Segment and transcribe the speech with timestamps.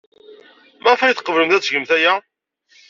[0.83, 2.13] Maɣef ay tqeblemt ad tgemt aya?